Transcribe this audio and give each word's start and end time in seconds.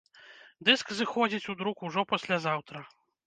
Дыск 0.69 0.93
сыходзіць 1.01 1.49
у 1.53 1.55
друк 1.61 1.85
ужо 1.89 2.05
паслязаўтра! 2.13 2.79